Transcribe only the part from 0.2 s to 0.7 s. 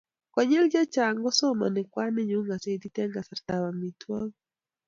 konyil